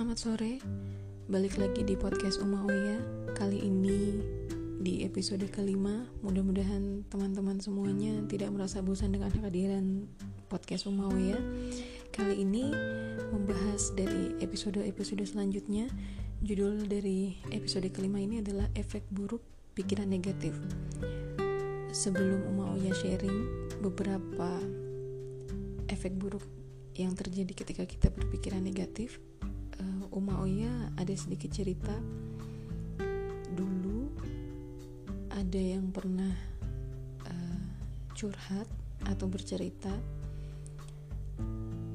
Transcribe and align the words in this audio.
selamat 0.00 0.16
sore. 0.16 0.52
Balik 1.28 1.60
lagi 1.60 1.84
di 1.84 1.92
podcast 1.92 2.40
Uma 2.40 2.64
Oya. 2.64 3.04
Kali 3.36 3.68
ini 3.68 4.16
di 4.80 5.04
episode 5.04 5.44
kelima. 5.52 6.08
Mudah-mudahan 6.24 7.04
teman-teman 7.12 7.60
semuanya 7.60 8.24
tidak 8.24 8.48
merasa 8.48 8.80
bosan 8.80 9.12
dengan 9.12 9.28
kehadiran 9.28 10.08
podcast 10.48 10.88
Uma 10.88 11.04
Oya. 11.12 11.36
Kali 12.16 12.32
ini 12.32 12.72
membahas 13.28 13.92
dari 13.92 14.40
episode-episode 14.40 15.20
selanjutnya. 15.28 15.92
Judul 16.40 16.88
dari 16.88 17.36
episode 17.52 17.92
kelima 17.92 18.24
ini 18.24 18.40
adalah 18.40 18.72
efek 18.72 19.04
buruk 19.12 19.44
pikiran 19.76 20.08
negatif. 20.08 20.56
Sebelum 21.92 22.48
Uma 22.48 22.72
Oya 22.72 22.96
sharing 22.96 23.68
beberapa 23.84 24.64
efek 25.92 26.16
buruk 26.16 26.48
yang 26.96 27.12
terjadi 27.12 27.52
ketika 27.52 27.84
kita 27.84 28.08
berpikiran 28.08 28.64
negatif 28.64 29.20
Uma 30.10 30.42
Oya 30.42 30.90
ada 30.98 31.14
sedikit 31.14 31.54
cerita. 31.54 31.94
Dulu 33.54 34.10
ada 35.30 35.60
yang 35.62 35.94
pernah 35.94 36.34
uh, 37.30 37.62
curhat 38.18 38.66
atau 39.06 39.30
bercerita. 39.30 39.94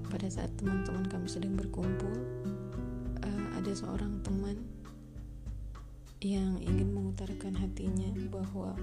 Pada 0.07 0.31
saat 0.31 0.47
teman-teman 0.55 1.11
kami 1.11 1.27
sedang 1.27 1.59
berkumpul 1.59 2.15
uh, 3.19 3.47
ada 3.59 3.71
seorang 3.75 4.23
teman 4.23 4.63
yang 6.23 6.55
ingin 6.63 6.95
mengutarakan 6.95 7.51
hatinya 7.59 8.15
bahwa 8.31 8.79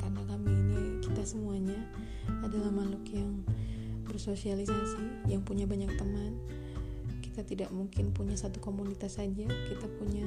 karena 0.00 0.22
kami 0.24 0.48
ini 0.48 0.82
kita 1.04 1.22
semuanya 1.28 1.76
adalah 2.40 2.72
makhluk 2.72 3.04
yang 3.12 3.44
bersosialisasi 4.08 5.28
yang 5.28 5.44
punya 5.44 5.68
banyak 5.68 5.92
teman 6.00 6.40
kita 7.36 7.52
tidak 7.52 7.68
mungkin 7.68 8.16
punya 8.16 8.32
satu 8.32 8.64
komunitas 8.64 9.20
saja. 9.20 9.44
Kita 9.44 9.84
punya 10.00 10.24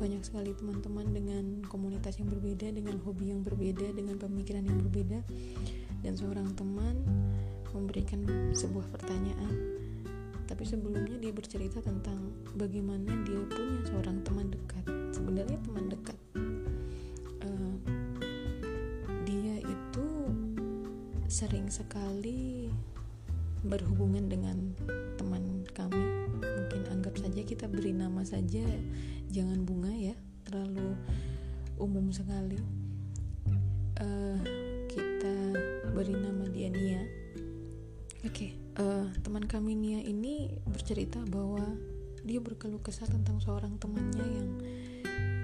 banyak 0.00 0.24
sekali 0.24 0.56
teman-teman 0.56 1.04
dengan 1.12 1.44
komunitas 1.68 2.16
yang 2.16 2.32
berbeda 2.32 2.72
dengan 2.72 2.96
hobi 3.04 3.28
yang 3.28 3.44
berbeda 3.44 3.92
dengan 3.92 4.16
pemikiran 4.16 4.64
yang 4.64 4.80
berbeda. 4.80 5.20
Dan 6.00 6.16
seorang 6.16 6.56
teman 6.56 6.96
memberikan 7.76 8.24
sebuah 8.56 8.88
pertanyaan. 8.88 9.52
Tapi 10.48 10.64
sebelumnya 10.64 11.20
dia 11.20 11.28
bercerita 11.28 11.84
tentang 11.84 12.32
bagaimana 12.56 13.12
dia 13.28 13.44
punya 13.52 13.92
seorang 13.92 14.24
teman 14.24 14.48
dekat. 14.48 14.84
Sebenarnya 15.12 15.60
teman 15.60 15.92
dekat 15.92 16.16
uh, 17.44 17.76
dia 19.28 19.60
itu 19.60 20.08
sering 21.28 21.68
sekali 21.68 22.72
berhubungan 23.60 24.24
dengan 24.32 24.72
kita 27.56 27.72
beri 27.72 27.96
nama 27.96 28.20
saja 28.20 28.68
jangan 29.32 29.64
bunga 29.64 29.88
ya 29.88 30.12
terlalu 30.44 30.92
umum 31.80 32.12
sekali. 32.12 32.60
Uh, 33.96 34.36
kita 34.92 35.56
beri 35.96 36.20
nama 36.20 36.44
dia 36.52 36.68
Nia. 36.68 37.00
Oke. 38.28 38.28
Okay, 38.28 38.50
uh, 38.76 39.08
teman 39.24 39.48
kami 39.48 39.72
Nia 39.72 40.04
ini 40.04 40.52
bercerita 40.68 41.24
bahwa 41.32 41.64
dia 42.28 42.44
berkeluh 42.44 42.84
kesah 42.84 43.08
tentang 43.08 43.40
seorang 43.40 43.80
temannya 43.80 44.26
yang 44.36 44.50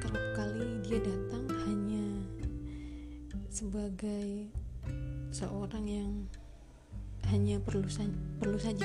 kerap 0.04 0.26
kali 0.36 0.84
dia 0.84 1.00
datang 1.00 1.48
hanya 1.64 2.28
sebagai 3.48 4.52
seorang 5.32 5.88
yang 5.88 6.12
hanya 7.32 7.56
perlu 7.56 7.88
perlu 8.36 8.60
saja. 8.60 8.84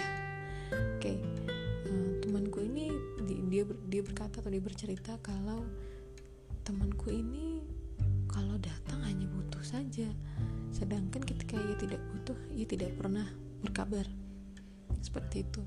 Oke. 0.95 1.19
okay. 1.19 1.56
Dia 3.57 3.65
dia 3.89 4.05
berkata 4.05 4.37
atau 4.37 4.53
dia 4.53 4.61
bercerita 4.61 5.17
kalau 5.25 5.65
temanku 6.61 7.09
ini 7.09 7.65
kalau 8.29 8.53
datang 8.61 9.01
hanya 9.01 9.25
butuh 9.33 9.65
saja. 9.65 10.05
Sedangkan 10.69 11.25
ketika 11.25 11.57
ia 11.57 11.73
tidak 11.81 11.97
butuh 12.13 12.37
ia 12.53 12.69
tidak 12.69 12.93
pernah 13.01 13.25
berkabar. 13.65 14.05
Seperti 15.01 15.41
itu. 15.41 15.65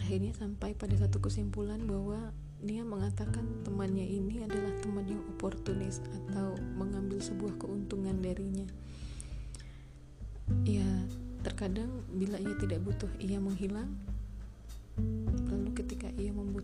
Akhirnya 0.00 0.32
sampai 0.32 0.72
pada 0.72 0.96
satu 0.96 1.20
kesimpulan 1.20 1.84
bahwa 1.84 2.32
dia 2.64 2.80
mengatakan 2.88 3.44
temannya 3.68 4.08
ini 4.08 4.48
adalah 4.48 4.72
teman 4.80 5.04
yang 5.04 5.20
oportunis 5.36 6.00
atau 6.08 6.56
mengambil 6.72 7.20
sebuah 7.20 7.60
keuntungan 7.60 8.16
darinya. 8.24 8.64
Ya 10.64 10.88
Terkadang 11.38 12.02
bila 12.10 12.34
ia 12.42 12.54
tidak 12.58 12.82
butuh 12.82 13.10
ia 13.22 13.38
menghilang 13.38 13.94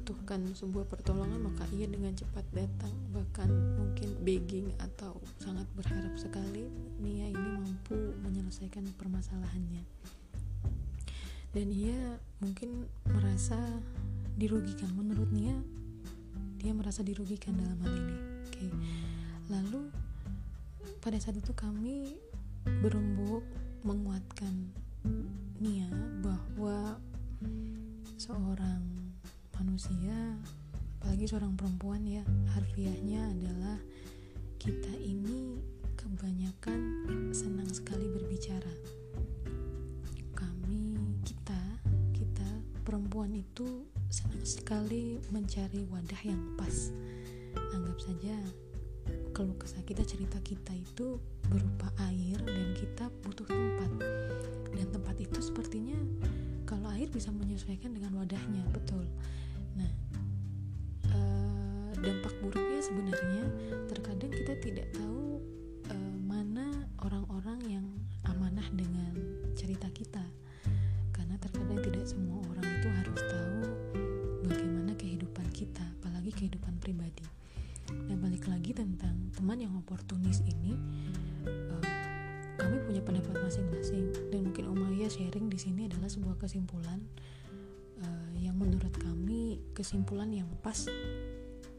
membutuhkan 0.05 0.53
sebuah 0.53 0.85
pertolongan 0.85 1.49
maka 1.49 1.65
ia 1.73 1.89
dengan 1.89 2.13
cepat 2.13 2.45
datang. 2.53 2.93
Bahkan 3.17 3.49
mungkin 3.81 4.13
begging 4.21 4.69
atau 4.77 5.17
sangat 5.41 5.65
berharap 5.73 6.13
sekali 6.21 6.69
Nia 7.01 7.33
ini 7.33 7.51
mampu 7.57 8.13
menyelesaikan 8.21 8.85
permasalahannya. 9.01 9.81
Dan 11.57 11.73
ia 11.73 12.21
mungkin 12.45 12.85
merasa 13.09 13.57
dirugikan. 14.37 14.93
Menurut 14.93 15.33
Nia 15.33 15.57
dia 16.61 16.77
merasa 16.77 17.01
dirugikan 17.01 17.57
dalam 17.57 17.81
hal 17.81 17.97
ini. 17.97 18.17
Oke. 18.45 18.69
Lalu 19.49 19.89
pada 21.01 21.17
saat 21.17 21.41
itu 21.41 21.57
kami 21.57 22.21
berembuk 22.85 23.41
menguatkan 23.81 24.69
Nia 25.65 25.89
bahwa 26.21 27.01
seorang 28.21 29.04
manusia 29.61 30.39
apalagi 30.99 31.29
seorang 31.29 31.53
perempuan 31.55 32.01
ya 32.03 32.25
harfiahnya 32.57 33.29
adalah 33.29 33.77
kita 34.57 34.93
ini 34.97 35.61
kebanyakan 36.01 36.81
senang 37.37 37.69
sekali 37.69 38.09
berbicara. 38.09 38.73
Kami 40.33 40.97
kita 41.21 41.61
kita 42.17 42.49
perempuan 42.85 43.37
itu 43.37 43.85
senang 44.09 44.45
sekali 44.49 45.21
mencari 45.29 45.85
wadah 45.93 46.23
yang 46.25 46.41
pas. 46.57 46.89
Anggap 47.77 47.99
saja 48.01 48.37
keluh 49.35 49.59
kesah 49.59 49.83
kita 49.83 50.07
cerita 50.07 50.39
kita 50.47 50.71
itu 50.71 51.19
berupa 51.51 51.91
air 52.07 52.39
dan 52.39 52.71
kita 52.79 53.11
butuh 53.27 53.43
tempat. 53.51 53.91
Dan 54.71 54.87
tempat 54.95 55.19
itu 55.19 55.43
sepertinya 55.43 55.99
kalau 56.63 56.87
air 56.95 57.11
bisa 57.11 57.35
menyesuaikan 57.35 57.91
dengan 57.91 58.15
wadahnya 58.15 58.63
betul. 58.71 59.03
Nah 59.75 59.91
uh, 61.11 61.91
dampak 61.99 62.31
buruknya 62.39 62.79
sebenarnya 62.79 63.45
terkadang 63.91 64.31
kita 64.31 64.55
tidak 64.63 64.87
tahu 64.95 65.34
oportunis 79.95 80.43
ini 80.43 80.75
uh, 81.47 81.87
kami 82.59 82.83
punya 82.83 82.99
pendapat 82.99 83.39
masing-masing 83.39 84.11
dan 84.35 84.51
mungkin 84.51 84.67
Umaya 84.67 85.07
sharing 85.07 85.47
di 85.47 85.55
sini 85.55 85.87
adalah 85.87 86.11
sebuah 86.11 86.35
kesimpulan 86.43 86.99
uh, 88.03 88.31
yang 88.35 88.59
menurut 88.59 88.91
kami 88.99 89.63
kesimpulan 89.71 90.35
yang 90.35 90.51
pas 90.67 90.91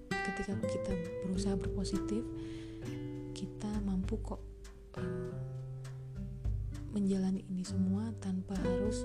ketika 0.07 0.55
kita 0.63 0.95
berusaha 1.27 1.59
berpositif 1.59 2.23
kita 3.35 3.67
mampu 3.83 4.15
kok 4.23 4.39
uh, 4.95 5.35
menjalani 6.95 7.43
ini 7.51 7.67
semua 7.67 8.15
tanpa 8.23 8.55
harus 8.63 9.03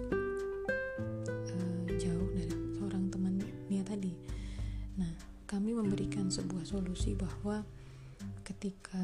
uh, 1.51 1.83
jauh 1.99 2.31
dari 2.31 2.55
seorang 2.79 3.11
tadi. 3.91 4.15
Nah, 5.03 5.11
kami 5.51 5.75
memberikan 5.75 6.31
sebuah 6.31 6.63
solusi 6.63 7.19
bahwa 7.19 7.67
ketika 8.51 8.99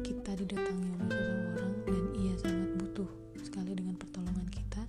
kita 0.00 0.32
didatangi 0.32 0.88
oleh 0.96 1.12
seseorang 1.12 1.72
dan 1.84 2.04
ia 2.16 2.34
sangat 2.40 2.70
butuh 2.80 3.10
sekali 3.44 3.76
dengan 3.76 3.92
pertolongan 4.00 4.48
kita, 4.48 4.80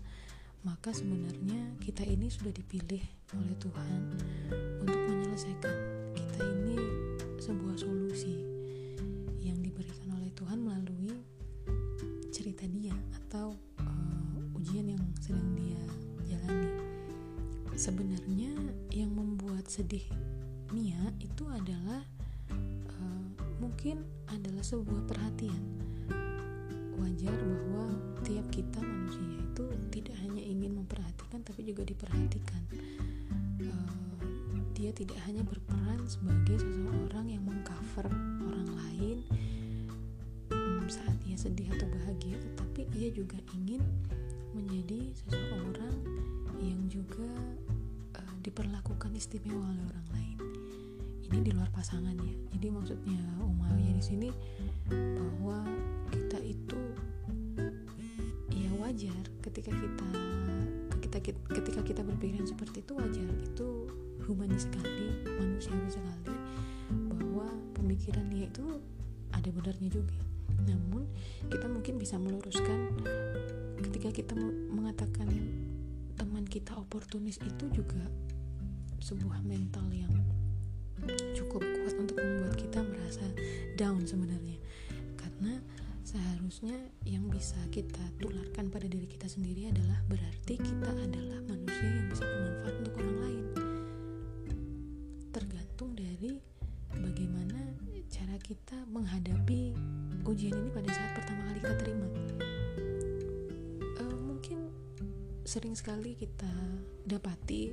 maka 0.63 0.95
sebenarnya 0.95 1.75
kita 1.83 2.07
ini 2.07 2.31
sudah 2.31 2.55
dipilih 2.55 3.03
oleh 3.35 3.55
Tuhan 3.59 4.01
untuk 4.79 4.99
menyelesaikan. 5.03 5.75
Kita 6.15 6.39
ini 6.47 6.79
sebuah 7.43 7.75
solusi 7.75 8.39
yang 9.43 9.59
diberikan 9.59 10.15
oleh 10.15 10.31
Tuhan 10.31 10.63
melalui 10.63 11.19
cerita 12.31 12.63
dia 12.71 12.95
atau 13.19 13.59
uh, 13.83 14.57
ujian 14.63 14.95
yang 14.95 15.03
sedang 15.19 15.59
dia 15.59 15.83
jalani. 16.23 16.71
Sebenarnya 17.75 18.55
yang 18.95 19.11
membuat 19.11 19.67
sedih 19.67 20.07
Nia 20.71 21.11
itu 21.19 21.43
adalah 21.51 22.07
mungkin 23.59 24.07
adalah 24.31 24.63
sebuah 24.63 25.05
perhatian. 25.05 25.63
Wajar 26.99 27.35
bahwa 27.35 27.95
tiap 28.23 28.47
kita 28.51 28.79
manusia 28.79 29.39
itu 29.39 29.65
tidak 29.91 30.15
hanya 30.23 30.43
ingin 30.43 30.79
memperhatikan 30.79 31.43
tapi 31.43 31.67
juga 31.67 31.83
diperhatikan. 31.87 32.63
Uh, 33.59 33.99
dia 34.75 34.95
tidak 34.95 35.19
hanya 35.27 35.43
berperan 35.43 35.99
sebagai 36.07 36.55
seseorang 36.63 37.27
yang 37.27 37.43
mengcover 37.43 38.07
orang 38.47 38.69
lain 38.79 39.17
um, 40.55 40.87
saat 40.87 41.19
ia 41.27 41.35
sedih 41.35 41.67
atau 41.75 41.87
bahagia 41.91 42.39
tetapi 42.39 42.87
ia 42.95 43.11
juga 43.11 43.35
ingin 43.59 43.83
menjadi 44.55 45.11
seseorang 45.19 45.95
yang 46.63 46.79
juga 46.87 47.27
uh, 48.17 48.35
diperlakukan 48.39 49.11
istimewa 49.19 49.67
oleh 49.67 49.83
orang 49.83 50.07
lain 50.15 50.37
ini 51.29 51.45
di 51.45 51.51
luar 51.53 51.69
pasangan 51.69 52.17
ya. 52.17 52.33
Jadi 52.57 52.67
maksudnya 52.73 53.21
Umayyah 53.37 53.93
di 53.93 54.03
sini 54.03 54.29
bahwa 54.89 55.61
kita 56.09 56.41
itu 56.41 56.81
ya 58.49 58.69
wajar 58.81 59.23
ketika 59.45 59.69
kita 59.69 60.09
ketika 60.99 61.31
ketika 61.53 61.81
kita 61.85 62.01
berpikiran 62.01 62.49
seperti 62.49 62.81
itu 62.81 62.93
wajar. 62.97 63.29
Itu 63.45 63.67
humanis 64.25 64.65
sekali 64.65 65.21
manusiawi 65.37 65.89
sekali. 65.93 66.33
Bahwa 66.89 67.45
pemikirannya 67.77 68.49
itu 68.49 68.65
ada 69.29 69.49
benarnya 69.53 69.89
juga. 69.93 70.17
Namun 70.65 71.05
kita 71.53 71.69
mungkin 71.69 72.01
bisa 72.01 72.17
meluruskan 72.17 72.97
ketika 73.79 74.09
kita 74.11 74.35
mengatakan 74.73 75.29
teman 76.17 76.43
kita 76.43 76.75
oportunis 76.75 77.39
itu 77.39 77.65
juga 77.71 78.03
sebuah 78.99 79.39
mental 79.47 79.87
yang 79.95 80.11
cukup 81.37 81.61
kuat 81.63 81.95
untuk 81.97 82.17
membuat 82.19 82.55
kita 82.59 82.79
merasa 82.83 83.25
down 83.79 84.03
sebenarnya. 84.03 84.57
Karena 85.15 85.61
seharusnya 86.03 86.75
yang 87.05 87.29
bisa 87.29 87.57
kita 87.69 88.01
tularkan 88.17 88.73
pada 88.73 88.89
diri 88.89 89.05
kita 89.05 89.29
sendiri 89.29 89.69
adalah 89.69 90.01
berarti 90.09 90.57
kita 90.57 90.91
adalah 90.91 91.39
manusia 91.45 91.87
yang 91.87 92.07
bisa 92.09 92.23
bermanfaat 92.25 92.75
untuk 92.81 92.93
orang 92.99 93.17
lain. 93.23 93.45
Tergantung 95.29 95.91
dari 95.93 96.33
bagaimana 96.97 97.59
cara 98.09 98.35
kita 98.41 98.77
menghadapi 98.89 99.77
ujian 100.25 100.57
ini 100.57 100.69
pada 100.73 100.89
saat 100.89 101.11
pertama 101.13 101.41
kali 101.45 101.59
kita 101.61 101.75
terima. 101.77 102.07
Uh, 104.01 104.17
mungkin 104.25 104.59
sering 105.45 105.77
sekali 105.77 106.17
kita 106.17 106.49
dapati 107.05 107.69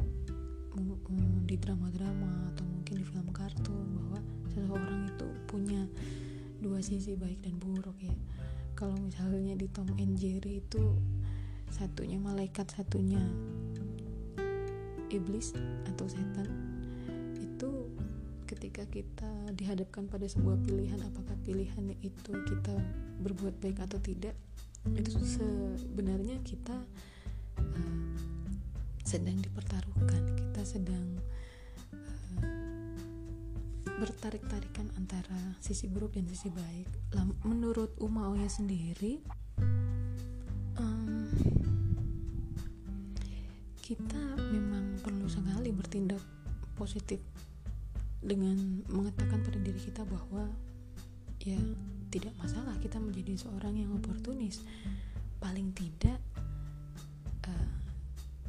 di 1.47 1.57
drama-drama 1.57 2.53
atau 2.53 2.65
mungkin 2.69 3.01
di 3.01 3.05
film 3.07 3.29
kartun 3.33 3.87
bahwa 3.97 4.21
seseorang 4.53 5.09
itu 5.09 5.27
punya 5.49 5.83
dua 6.61 6.81
sisi 6.85 7.17
baik 7.17 7.41
dan 7.41 7.57
buruk 7.57 7.97
ya. 8.01 8.15
Kalau 8.77 8.97
misalnya 9.01 9.57
di 9.57 9.67
Tom 9.73 9.89
and 9.97 10.21
Jerry 10.21 10.61
itu 10.61 10.97
satunya 11.73 12.21
malaikat 12.21 12.69
satunya 12.71 13.21
iblis 15.09 15.57
atau 15.89 16.07
setan 16.07 16.67
ketika 18.47 18.87
kita 18.89 19.31
dihadapkan 19.59 20.07
pada 20.07 20.25
sebuah 20.25 20.57
pilihan 20.65 21.03
apakah 21.03 21.37
pilihan 21.43 21.93
itu 22.01 22.33
kita 22.47 22.75
berbuat 23.21 23.59
baik 23.59 23.83
atau 23.83 23.99
tidak 23.99 24.33
itu 24.95 25.11
sebenarnya 25.19 26.39
kita 26.47 26.79
sedang 29.07 29.39
dipertaruhkan. 29.39 30.35
Kita 30.35 30.63
sedang 30.67 31.23
uh, 32.43 32.99
bertarik-tarikan 34.03 34.91
antara 34.99 35.55
sisi 35.63 35.87
buruk 35.87 36.19
dan 36.19 36.27
sisi 36.27 36.51
baik. 36.51 36.91
Menurut 37.47 37.95
Uma 38.03 38.35
Oya 38.35 38.51
sendiri 38.51 39.23
um, 40.83 41.31
kita 43.79 44.23
memang 44.51 44.99
perlu 45.07 45.31
sekali 45.31 45.71
bertindak 45.71 46.21
positif 46.75 47.23
dengan 48.19 48.83
mengatakan 48.91 49.39
pada 49.47 49.59
diri 49.63 49.79
kita 49.79 50.03
bahwa 50.03 50.51
ya 51.47 51.63
tidak 52.11 52.35
masalah 52.43 52.75
kita 52.83 52.99
menjadi 52.99 53.39
seorang 53.39 53.79
yang 53.79 53.95
oportunis. 53.95 54.67
Paling 55.39 55.71
tidak 55.79 56.19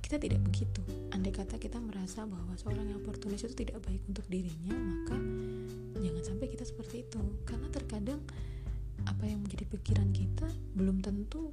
kita 0.08 0.24
tidak 0.24 0.40
begitu. 0.48 0.80
Andai 1.12 1.36
kata 1.36 1.60
kita 1.60 1.84
merasa 1.84 2.24
bahwa 2.24 2.56
seorang 2.56 2.88
yang 2.88 3.04
oportunis 3.04 3.44
itu 3.44 3.68
tidak 3.68 3.84
baik 3.84 4.00
untuk 4.08 4.24
dirinya 4.32 4.72
maka 4.72 5.20
jangan 6.00 6.24
sampai 6.24 6.48
kita 6.48 6.64
seperti 6.64 7.04
itu. 7.04 7.20
Karena 7.44 7.68
terkadang 7.68 8.24
apa 9.04 9.28
yang 9.28 9.44
menjadi 9.44 9.68
pikiran 9.68 10.16
kita 10.16 10.48
belum 10.80 11.04
tentu 11.04 11.52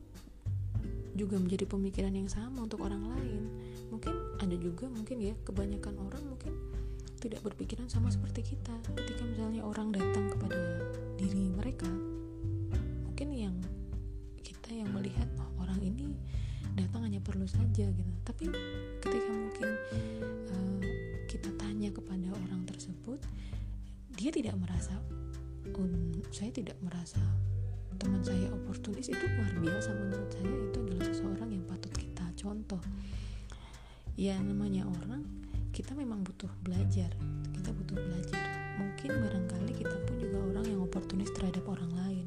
juga 1.19 1.35
menjadi 1.43 1.67
pemikiran 1.67 2.15
yang 2.15 2.31
sama 2.31 2.63
untuk 2.63 2.87
orang 2.87 3.03
lain. 3.03 3.43
Mungkin 3.91 4.39
ada 4.39 4.55
juga 4.55 4.87
mungkin 4.87 5.19
ya 5.19 5.35
kebanyakan 5.43 5.95
orang 5.99 6.23
mungkin 6.23 6.55
tidak 7.19 7.43
berpikiran 7.43 7.91
sama 7.91 8.15
seperti 8.15 8.55
kita. 8.55 8.71
Ketika 8.87 9.27
misalnya 9.35 9.67
orang 9.67 9.91
datang 9.91 10.31
kepada 10.31 10.79
diri 11.19 11.51
mereka 11.51 11.91
mungkin 13.03 13.35
yang 13.35 13.57
kita 14.47 14.79
yang 14.79 14.95
melihat 14.95 15.27
oh, 15.43 15.51
saja 17.49 17.87
gitu. 17.89 18.13
Tapi 18.25 18.51
ketika 19.01 19.31
mungkin 19.31 19.69
uh, 20.51 20.81
kita 21.29 21.51
tanya 21.59 21.91
kepada 21.93 22.29
orang 22.33 22.63
tersebut 22.69 23.21
dia 24.15 24.31
tidak 24.31 24.55
merasa 24.57 24.95
um, 25.75 26.15
saya 26.31 26.51
tidak 26.55 26.79
merasa 26.81 27.21
teman 27.99 28.23
saya 28.23 28.51
oportunis 28.51 29.07
itu 29.07 29.25
luar 29.39 29.53
biasa 29.63 29.91
menurut 29.95 30.31
saya. 30.31 30.51
Itu 30.51 30.79
adalah 30.83 31.05
seseorang 31.07 31.51
yang 31.51 31.65
patut 31.67 31.93
kita 31.95 32.25
contoh. 32.39 32.83
Ya 34.15 34.39
namanya 34.39 34.87
orang 35.03 35.27
kita 35.75 35.95
memang 35.99 36.23
butuh 36.23 36.51
belajar. 36.63 37.11
Kita 37.55 37.71
butuh 37.75 37.99
belajar. 37.99 38.43
Mungkin 38.79 39.11
barangkali 39.11 39.73
kita 39.75 39.97
pun 40.07 40.17
juga 40.19 40.39
orang 40.43 40.67
yang 40.67 40.81
oportunis 40.83 41.31
terhadap 41.35 41.67
orang 41.67 41.91
lain. 41.95 42.27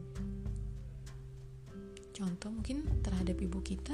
Contoh 2.12 2.50
mungkin 2.50 2.82
terhadap 3.06 3.38
ibu 3.38 3.60
kita 3.62 3.94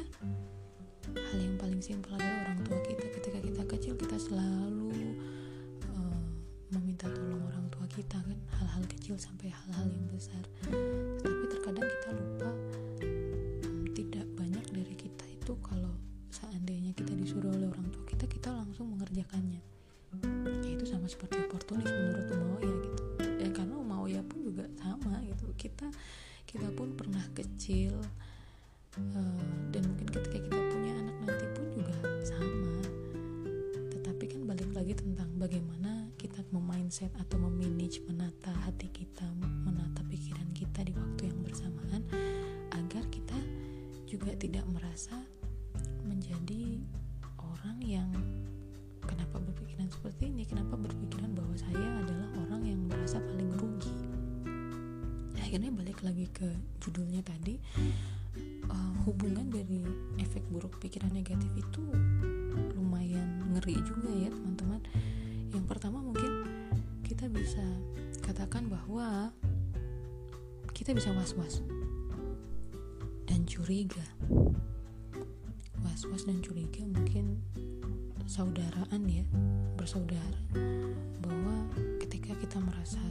hal 1.11 1.39
yang 1.39 1.55
paling 1.59 1.81
simpel 1.83 2.15
adalah 2.15 2.47
orang 2.47 2.59
tua 2.63 2.79
kita. 2.87 3.05
Ketika 3.19 3.39
kita 3.43 3.61
kecil 3.67 3.93
kita 3.99 4.17
selalu 4.17 4.91
uh, 5.91 6.23
meminta 6.71 7.11
tolong 7.11 7.43
orang 7.43 7.67
tua 7.67 7.85
kita 7.91 8.17
kan? 8.23 8.39
Hal-hal 8.55 8.83
kecil 8.87 9.19
sampai 9.19 9.51
hal-hal 9.51 9.87
yang 9.91 10.07
besar. 10.07 10.43
Tapi 11.19 11.43
terkadang 11.51 11.87
kita 11.87 12.09
lupa 12.15 12.49
um, 13.67 13.83
tidak 13.91 14.25
banyak 14.39 14.65
dari 14.71 14.95
kita 14.95 15.25
itu 15.27 15.53
kalau 15.59 15.91
seandainya 16.31 16.95
kita 16.95 17.11
disuruh 17.13 17.51
oleh 17.51 17.67
orang 17.67 17.87
tua 17.91 18.03
kita 18.07 18.25
kita 18.25 18.49
langsung 18.55 18.95
mengerjakannya. 18.95 19.61
Ya 20.63 20.69
itu 20.71 20.85
sama 20.85 21.09
seperti 21.09 21.41
oportunis 21.43 21.89
menurut 21.89 22.27
Umaoya 22.31 22.73
gitu. 22.85 23.01
Ya 23.41 23.49
karena 23.51 23.75
Umaoya 23.75 24.21
pun 24.23 24.39
juga 24.45 24.65
sama 24.79 25.19
gitu. 25.25 25.45
Kita 25.57 25.87
kita 26.47 26.69
pun 26.77 26.93
pernah 26.93 27.25
kecil 27.33 27.97
uh, 28.97 29.41
dan 29.73 29.81
mungkin 29.89 30.07
ketika 30.11 30.37
kita 30.37 30.59
punya 30.69 30.93
anak 31.01 31.17
nanti 31.25 31.45
pun 31.57 31.65
juga 31.73 31.95
sama. 32.21 32.77
Tetapi 33.89 34.23
kan 34.29 34.41
balik 34.45 34.69
lagi 34.75 34.93
tentang 34.93 35.29
bagaimana 35.37 36.07
kita 36.21 36.45
memindset 36.53 37.09
atau 37.17 37.41
memanage 37.41 37.99
menata 38.05 38.53
hati 38.63 38.87
kita 38.93 39.25
menata 39.41 40.05
pikiran 40.07 40.47
kita 40.53 40.85
di 40.85 40.93
waktu 40.93 41.21
yang 41.29 41.39
bersamaan 41.41 42.01
agar 42.73 43.03
kita 43.09 43.37
juga 44.05 44.31
tidak 44.37 44.63
merasa 44.69 45.17
menjadi 46.05 46.77
orang 47.41 47.77
yang 47.81 48.09
kenapa 49.03 49.41
berpikiran 49.41 49.89
seperti 49.89 50.29
ini? 50.29 50.45
Kenapa 50.45 50.77
berpikiran 50.77 51.33
bahwa 51.33 51.55
saya 51.57 51.87
adalah 52.05 52.29
orang 52.45 52.61
yang 52.67 52.81
merasa 52.85 53.17
paling 53.19 53.49
rugi? 53.57 53.95
Akhirnya 55.39 55.69
balik 55.73 56.01
lagi 56.01 56.25
ke 56.33 56.49
judulnya 56.81 57.21
tadi 57.21 57.57
uh, 58.73 58.93
hubungan 59.05 59.47
dari 59.53 59.85
efek 60.17 60.41
buruk 60.49 60.81
pikiran 60.81 61.13
negatif 61.13 61.49
itu 61.53 61.83
lumayan 62.73 63.45
ngeri 63.53 63.77
juga 63.85 64.09
ya 64.09 64.29
teman-teman. 64.33 64.81
Yang 65.53 65.65
pertama 65.69 66.01
mungkin 66.01 66.31
kita 67.05 67.29
bisa 67.29 67.61
katakan 68.25 68.65
bahwa 68.67 69.29
kita 70.73 70.97
bisa 70.97 71.13
was-was 71.13 71.61
dan 73.29 73.45
curiga. 73.45 74.03
Was-was 75.85 76.25
dan 76.25 76.41
curiga 76.41 76.81
mungkin 76.81 77.37
saudaraan 78.25 79.05
ya 79.05 79.25
bersaudara. 79.77 80.41
Bahwa 81.21 81.69
ketika 82.01 82.33
kita 82.41 82.57
merasa 82.57 83.03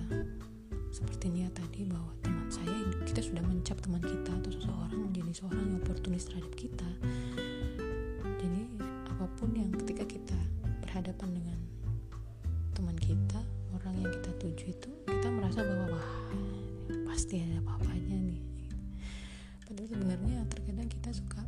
seperti 0.92 1.32
ini 1.32 1.48
tadi 1.56 1.88
bahwa 1.88 2.12
teman 2.20 2.44
saya 2.52 2.84
kita 3.08 3.24
sudah 3.24 3.40
mencap 3.40 3.80
teman 3.80 4.04
kita 4.04 4.28
atau 4.28 4.52
seseorang 4.52 5.00
menjadi 5.08 5.32
seorang 5.32 5.64
yang 5.64 5.80
oportunis 5.80 6.28
terhadap 6.28 6.52
kita. 6.52 6.88
Jadi 8.36 8.62
apa 9.08 9.24
pun 9.40 9.56
yang 9.56 9.72
ketika 9.72 10.04
kita 10.04 10.36
berhadapan 10.84 11.32
dengan 11.32 11.58
teman 12.76 12.92
kita 13.00 13.40
orang 13.72 14.04
yang 14.04 14.12
kita 14.12 14.30
tuju 14.36 14.64
itu 14.68 14.90
kita 15.08 15.28
merasa 15.32 15.64
bahwa 15.64 15.96
wah 15.96 16.10
pasti 17.08 17.40
ada 17.40 17.64
apa-apanya 17.64 18.16
nih. 18.28 18.42
Padahal 19.64 19.88
sebenarnya 19.88 20.38
terkadang 20.52 20.88
kita 20.92 21.10
suka 21.16 21.40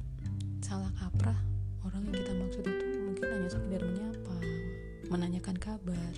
salah 0.64 0.88
kaprah. 0.96 1.36
Orang 1.84 2.00
yang 2.08 2.16
kita 2.16 2.32
maksud 2.32 2.64
itu 2.64 2.86
mungkin 3.04 3.28
hanya 3.28 3.48
sekedar 3.52 3.84
menyapa 3.84 4.36
menanyakan 5.12 5.56
kabar. 5.60 6.12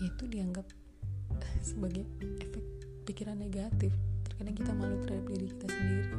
Itu 0.00 0.24
dianggap 0.24 0.79
sebagai 1.60 2.04
efek 2.40 2.64
pikiran 3.04 3.38
negatif. 3.38 3.92
Terkadang 4.26 4.56
kita 4.56 4.72
malu 4.72 4.96
terhadap 5.04 5.26
diri 5.30 5.46
kita 5.52 5.66
sendiri. 5.68 6.10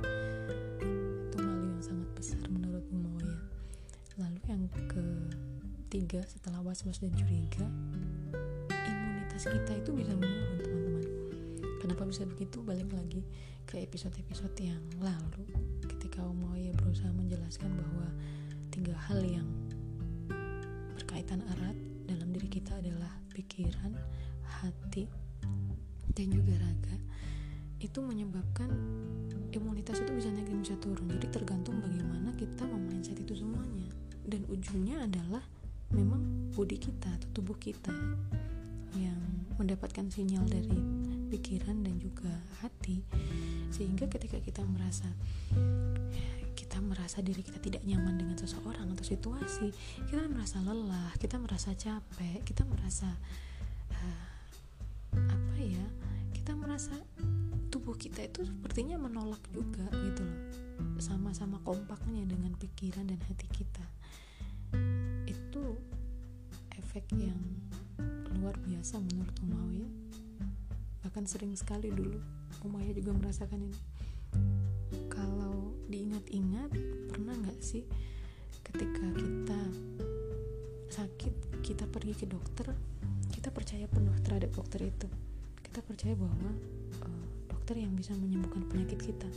Itu 1.29 1.37
malu 1.41 1.65
yang 1.73 1.83
sangat 1.83 2.09
besar 2.17 2.45
menurut 2.49 2.85
ya 2.89 3.35
lalu 4.19 4.39
yang 4.45 4.63
ketiga 4.91 6.21
setelah 6.27 6.59
was-was 6.61 6.99
dan 7.01 7.09
curiga 7.15 7.65
imunitas 8.69 9.47
kita 9.47 9.71
itu 9.81 9.91
bisa 9.95 10.13
menurun 10.13 10.57
teman-teman. 10.61 11.05
Kenapa 11.81 12.03
bisa 12.05 12.23
begitu? 12.27 12.61
Balik 12.61 12.91
lagi 12.93 13.25
ke 13.65 13.81
episode-episode 13.81 14.53
yang 14.61 14.83
lalu 14.99 15.47
ketika 15.87 16.21
ya 16.59 16.73
berusaha 16.75 17.09
menjelaskan 17.15 17.71
bahwa 17.73 18.07
tiga 18.69 18.93
hal 19.09 19.23
yang 19.23 19.47
berkaitan 20.93 21.41
erat 21.57 21.77
dalam 22.05 22.29
diri 22.35 22.51
kita 22.51 22.77
adalah 22.77 23.11
pikiran, 23.31 23.95
hati, 24.43 25.07
dan 26.15 26.27
juga 26.31 26.53
raga 26.59 26.95
itu 27.81 27.97
menyebabkan 27.97 28.69
imunitas 29.51 29.99
itu 29.99 30.11
bisa 30.13 30.29
naik 30.29 30.47
dan 30.47 30.59
bisa 30.61 30.75
turun. 30.77 31.09
Jadi 31.17 31.27
tergantung 31.33 31.81
bagaimana 31.81 32.29
kita 32.37 32.63
memindset 32.69 33.17
itu 33.17 33.33
semuanya. 33.33 33.89
Dan 34.21 34.45
ujungnya 34.47 35.01
adalah 35.01 35.41
memang 35.91 36.51
body 36.53 36.77
kita 36.77 37.09
atau 37.09 37.27
tubuh 37.35 37.57
kita 37.57 37.91
yang 38.95 39.17
mendapatkan 39.57 40.07
sinyal 40.13 40.45
dari 40.47 40.77
pikiran 41.31 41.83
dan 41.83 41.95
juga 41.99 42.31
hati 42.59 43.03
sehingga 43.71 44.03
ketika 44.11 44.35
kita 44.43 44.61
merasa 44.67 45.07
kita 46.51 46.83
merasa 46.83 47.23
diri 47.23 47.39
kita 47.39 47.59
tidak 47.63 47.83
nyaman 47.87 48.19
dengan 48.19 48.35
seseorang 48.35 48.91
atau 48.91 49.05
situasi 49.07 49.71
kita 50.11 50.27
merasa 50.27 50.59
lelah 50.59 51.15
kita 51.15 51.39
merasa 51.39 51.71
capek 51.71 52.43
kita 52.43 52.67
merasa 52.67 53.07
uh, 53.95 54.30
kita 56.71 56.87
merasa 56.87 57.03
tubuh 57.67 57.99
kita 57.99 58.31
itu 58.31 58.47
sepertinya 58.47 58.95
menolak 58.95 59.43
juga 59.51 59.91
gitu 59.91 60.23
loh. 60.23 60.39
Sama-sama 61.03 61.59
kompaknya 61.67 62.23
dengan 62.23 62.55
pikiran 62.55 63.11
dan 63.11 63.19
hati 63.27 63.43
kita. 63.51 63.83
Itu 65.27 65.75
efek 66.71 67.11
yang 67.11 67.35
luar 68.39 68.55
biasa 68.63 69.03
menurut 69.03 69.35
Umayyah 69.43 69.91
bahkan 71.03 71.27
sering 71.27 71.51
sekali 71.59 71.91
dulu 71.91 72.23
Umayyah 72.63 72.95
juga 72.95 73.19
merasakan 73.19 73.67
ini. 73.67 73.79
Kalau 75.11 75.75
diingat-ingat 75.91 76.71
pernah 77.11 77.35
nggak 77.35 77.59
sih 77.59 77.83
ketika 78.63 79.11
kita 79.19 79.59
sakit 80.87 81.35
kita 81.67 81.83
pergi 81.91 82.15
ke 82.15 82.31
dokter 82.31 82.71
kita 83.27 83.51
percaya 83.51 83.91
penuh 83.91 84.15
terhadap 84.23 84.55
dokter 84.55 84.87
itu 84.87 85.11
kita 85.71 85.87
percaya 85.87 86.19
bahwa 86.19 86.51
uh, 87.07 87.25
dokter 87.47 87.79
yang 87.79 87.95
bisa 87.95 88.11
menyembuhkan 88.19 88.67
penyakit 88.67 88.99
kita. 88.99 89.31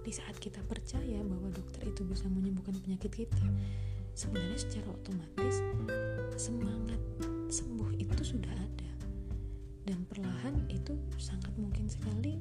Di 0.00 0.08
saat 0.08 0.40
kita 0.40 0.64
percaya 0.64 1.20
bahwa 1.20 1.52
dokter 1.52 1.92
itu 1.92 2.08
bisa 2.08 2.24
menyembuhkan 2.32 2.72
penyakit 2.80 3.12
kita 3.12 3.44
sebenarnya 4.16 4.56
secara 4.56 4.88
otomatis 4.96 5.60
semangat 6.40 6.96
sembuh 7.52 8.00
itu 8.00 8.22
sudah 8.24 8.48
ada. 8.48 8.90
Dan 9.84 10.08
perlahan 10.08 10.56
itu 10.72 10.96
sangat 11.20 11.52
mungkin 11.60 11.84
sekali 11.84 12.40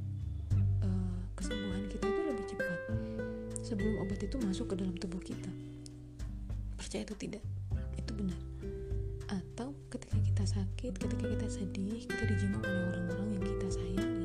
uh, 0.80 1.20
kesembuhan 1.36 1.91
kita 1.91 2.08
itu 2.08 2.22
lebih 2.32 2.46
cepat 2.48 2.80
sebelum 3.60 4.08
obat 4.08 4.24
itu 4.24 4.39
masuk 4.39 4.72
ke 4.72 4.80
dalam 4.80 4.96
tubuh 4.96 5.20
kita. 5.20 5.51
Percaya 6.80 7.03
itu 7.03 7.15
tidak 7.20 7.44
itu 8.00 8.12
benar 8.15 8.50
sakit 10.51 10.93
ketika 11.00 11.25
kita 11.31 11.48
sedih 11.48 12.03
kita 12.03 12.24
dijenguk 12.27 12.60
oleh 12.67 12.84
orang-orang 12.91 13.27
yang 13.39 13.43
kita 13.55 13.67
sayangi 13.72 14.21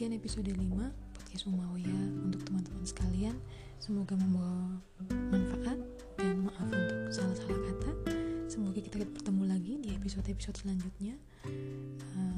sekian 0.00 0.16
episode 0.16 0.48
5 0.48 0.56
podcast 1.12 1.44
Umawiya 1.44 2.00
untuk 2.24 2.40
teman-teman 2.48 2.88
sekalian. 2.88 3.36
Semoga 3.76 4.16
membawa 4.16 4.80
manfaat 5.28 5.76
dan 6.16 6.40
maaf 6.40 6.72
untuk 6.72 7.12
salah-salah 7.12 7.60
kata. 7.68 7.92
Semoga 8.48 8.80
kita 8.80 9.04
bertemu 9.04 9.44
lagi 9.44 9.76
di 9.76 9.92
episode-episode 9.92 10.56
selanjutnya. 10.56 11.20
Uh, 12.16 12.29